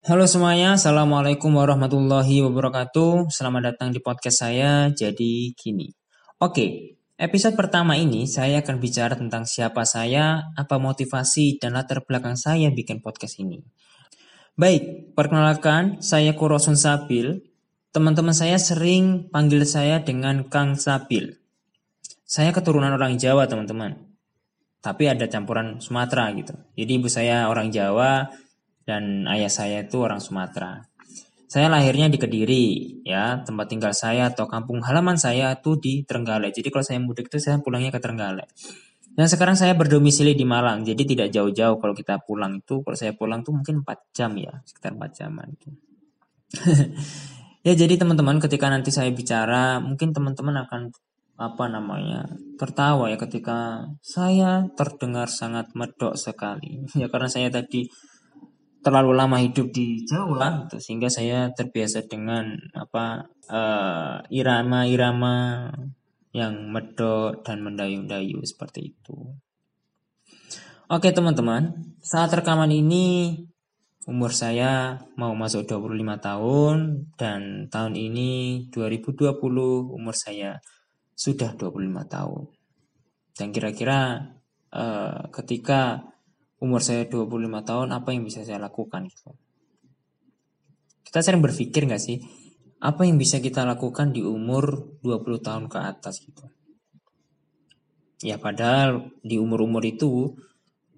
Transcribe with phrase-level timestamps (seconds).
[0.00, 3.28] Halo semuanya, Assalamualaikum warahmatullahi wabarakatuh.
[3.28, 5.92] Selamat datang di podcast saya, jadi gini.
[6.40, 12.32] Oke, episode pertama ini saya akan bicara tentang siapa saya, apa motivasi, dan latar belakang
[12.32, 13.60] saya bikin podcast ini.
[14.56, 17.44] Baik, perkenalkan, saya Kurosun Sabil.
[17.92, 21.36] Teman-teman saya sering panggil saya dengan Kang Sabil.
[22.24, 24.00] Saya keturunan orang Jawa, teman-teman.
[24.80, 26.56] Tapi ada campuran Sumatera gitu.
[26.72, 28.32] Jadi ibu saya orang Jawa,
[28.90, 30.82] dan ayah saya itu orang Sumatera.
[31.46, 32.66] Saya lahirnya di Kediri,
[33.06, 36.54] ya tempat tinggal saya atau kampung halaman saya itu di Trenggalek.
[36.54, 38.50] Jadi kalau saya mudik itu saya pulangnya ke Trenggalek.
[39.14, 42.82] Dan sekarang saya berdomisili di Malang, jadi tidak jauh-jauh kalau kita pulang itu.
[42.86, 45.68] Kalau saya pulang tuh mungkin 4 jam ya, sekitar 4 jaman itu.
[47.66, 50.94] ya jadi teman-teman ketika nanti saya bicara, mungkin teman-teman akan
[51.40, 52.28] apa namanya
[52.60, 57.88] tertawa ya ketika saya terdengar sangat medok sekali ya karena saya tadi
[58.80, 65.36] terlalu lama hidup di Jawa gitu, sehingga saya terbiasa dengan apa irama irama-irama
[66.30, 69.34] yang medok dan mendayu-dayu seperti itu.
[70.90, 73.38] Oke teman-teman, saat rekaman ini
[74.10, 76.76] umur saya mau masuk 25 tahun
[77.14, 78.30] dan tahun ini
[78.74, 79.38] 2020
[79.92, 80.58] umur saya
[81.14, 82.44] sudah 25 tahun.
[83.36, 84.34] Dan kira-kira
[84.74, 86.10] uh, ketika
[86.60, 87.26] umur saya 25
[87.64, 89.32] tahun apa yang bisa saya lakukan gitu.
[91.02, 92.20] Kita sering berpikir nggak sih
[92.80, 96.48] apa yang bisa kita lakukan di umur 20 tahun ke atas gitu.
[98.20, 100.36] Ya padahal di umur-umur itu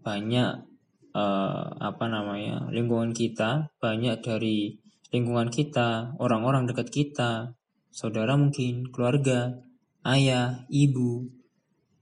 [0.00, 0.64] banyak
[1.12, 4.80] eh, apa namanya lingkungan kita, banyak dari
[5.12, 7.52] lingkungan kita, orang-orang dekat kita,
[7.92, 9.60] saudara mungkin, keluarga,
[10.06, 11.28] ayah, ibu,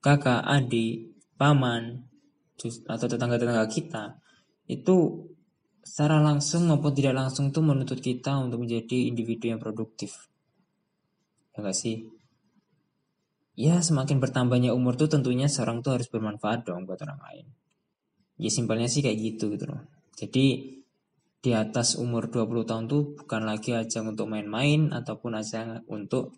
[0.04, 2.06] kakak, adik, paman,
[2.66, 4.18] atau tetangga-tetangga kita
[4.66, 5.26] itu
[5.88, 10.28] secara langsung maupun tidak langsung tuh menuntut kita untuk menjadi individu yang produktif.
[11.56, 12.10] Ya gak sih?
[13.58, 17.46] Ya semakin bertambahnya umur tuh tentunya seorang tuh harus bermanfaat dong buat orang lain.
[18.38, 19.82] Ya simpelnya sih kayak gitu gitu loh.
[20.14, 20.78] Jadi
[21.38, 26.34] di atas umur 20 tahun tuh bukan lagi ajang untuk main-main ataupun ajang untuk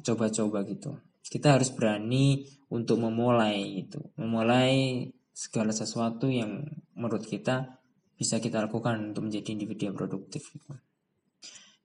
[0.00, 0.90] coba-coba uh, gitu
[1.26, 6.64] kita harus berani untuk memulai itu memulai segala sesuatu yang
[6.96, 7.76] menurut kita
[8.16, 10.72] bisa kita lakukan untuk menjadi individu yang produktif gitu.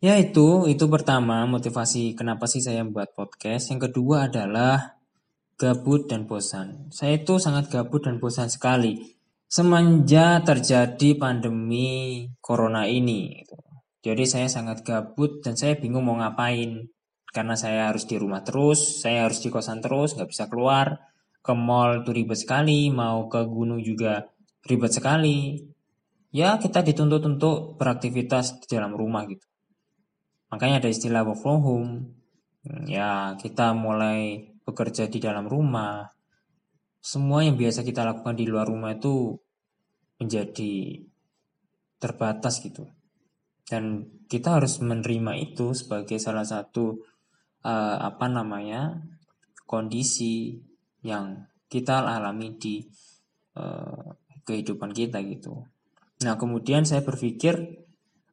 [0.01, 3.69] Ya itu, itu pertama motivasi kenapa sih saya membuat podcast.
[3.69, 4.97] Yang kedua adalah
[5.59, 6.89] gabut dan bosan.
[6.89, 8.97] Saya itu sangat gabut dan bosan sekali
[9.45, 13.45] semenjak terjadi pandemi corona ini.
[13.45, 13.57] Gitu.
[14.01, 16.89] Jadi saya sangat gabut dan saya bingung mau ngapain
[17.31, 20.99] karena saya harus di rumah terus, saya harus di kosan terus, nggak bisa keluar.
[21.41, 24.27] Ke mall tuh ribet sekali, mau ke gunung juga
[24.67, 25.57] ribet sekali.
[26.35, 29.47] Ya kita dituntut untuk beraktivitas di dalam rumah gitu.
[30.51, 31.91] Makanya ada istilah work from home.
[32.85, 36.11] Ya kita mulai bekerja di dalam rumah.
[37.01, 39.39] Semua yang biasa kita lakukan di luar rumah itu
[40.21, 41.01] menjadi
[41.97, 42.85] terbatas gitu.
[43.65, 47.01] Dan kita harus menerima itu sebagai salah satu
[47.65, 49.01] uh, apa namanya
[49.65, 50.59] kondisi
[51.01, 52.83] yang kita alami di
[53.57, 54.11] uh,
[54.43, 55.63] kehidupan kita gitu.
[56.21, 57.81] Nah kemudian saya berpikir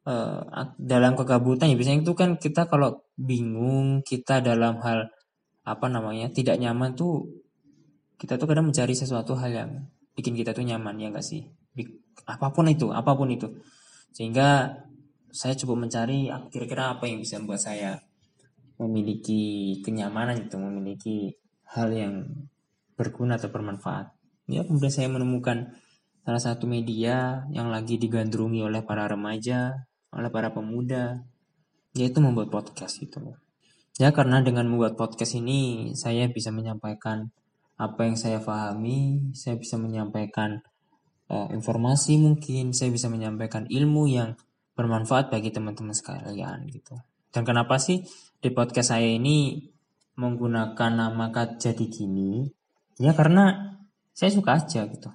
[0.05, 0.41] uh,
[0.77, 5.09] dalam kegabutan ya biasanya itu kan kita kalau bingung kita dalam hal
[5.63, 7.29] apa namanya tidak nyaman tuh
[8.19, 9.71] kita tuh kadang mencari sesuatu hal yang
[10.17, 11.47] bikin kita tuh nyaman ya enggak sih
[12.27, 13.47] apa pun itu apa pun itu
[14.11, 14.75] sehingga
[15.29, 18.01] saya coba mencari ah, kira-kira apa yang bisa membuat saya
[18.79, 21.17] memiliki kenyamanan itu, memiliki
[21.69, 22.25] hal yang
[22.95, 24.15] berguna atau bermanfaat.
[24.49, 25.75] Ya, kemudian saya menemukan
[26.25, 31.21] salah satu media yang lagi digandrungi oleh para remaja, oleh para pemuda,
[31.93, 33.19] yaitu membuat podcast itu.
[33.99, 37.29] Ya, karena dengan membuat podcast ini saya bisa menyampaikan
[37.79, 40.63] apa yang saya pahami, saya bisa menyampaikan
[41.31, 44.35] uh, informasi mungkin, saya bisa menyampaikan ilmu yang
[44.75, 46.95] bermanfaat bagi teman-teman sekalian gitu.
[47.29, 48.05] Dan kenapa sih
[48.41, 49.69] di podcast saya ini
[50.17, 52.49] menggunakan nama jadi gini?
[52.99, 53.77] Ya karena
[54.11, 55.09] saya suka aja gitu.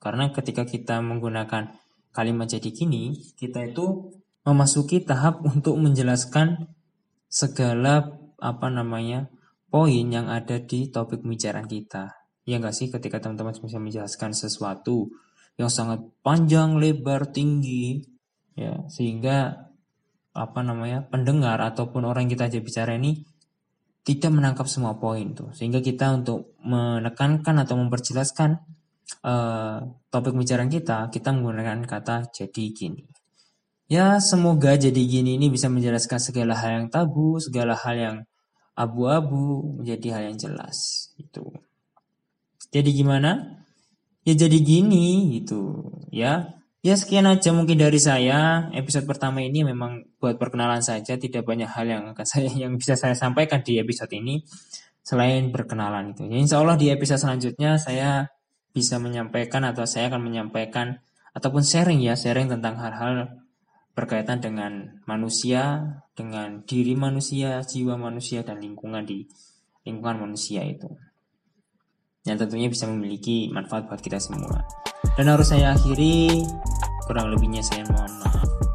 [0.00, 1.76] Karena ketika kita menggunakan
[2.14, 4.16] kalimat jadi gini, kita itu
[4.46, 6.70] memasuki tahap untuk menjelaskan
[7.26, 9.28] segala apa namanya
[9.68, 12.14] poin yang ada di topik pembicaraan kita.
[12.46, 15.10] Ya enggak sih ketika teman-teman bisa menjelaskan sesuatu
[15.58, 18.06] yang sangat panjang, lebar, tinggi,
[18.54, 19.68] ya sehingga
[20.36, 23.24] apa namanya pendengar ataupun orang yang kita aja bicara ini
[24.04, 28.60] tidak menangkap semua poin tuh sehingga kita untuk menekankan atau memperjelaskan
[29.24, 33.16] uh, topik pembicaraan kita kita menggunakan kata jadi gini
[33.86, 38.16] Ya, semoga jadi gini ini bisa menjelaskan segala hal yang tabu, segala hal yang
[38.74, 41.10] abu-abu menjadi hal yang jelas.
[41.14, 41.54] Itu.
[42.74, 43.62] Jadi gimana?
[44.26, 46.50] Ya jadi gini gitu, ya.
[46.86, 48.70] Ya sekian aja mungkin dari saya.
[48.70, 52.94] Episode pertama ini memang buat perkenalan saja, tidak banyak hal yang akan saya yang bisa
[52.94, 54.46] saya sampaikan di episode ini
[55.02, 56.30] selain berkenalan itu.
[56.30, 58.30] Ya, insya Allah di episode selanjutnya saya
[58.70, 61.02] bisa menyampaikan atau saya akan menyampaikan
[61.34, 63.34] ataupun sharing ya, sharing tentang hal-hal
[63.98, 69.26] berkaitan dengan manusia, dengan diri manusia, jiwa manusia, dan lingkungan di
[69.82, 70.86] lingkungan manusia itu.
[72.22, 74.62] Yang tentunya bisa memiliki manfaat buat kita semua.
[75.16, 76.44] Dan harus saya akhiri,
[77.06, 78.65] kurang lebihnya saya mohon maaf.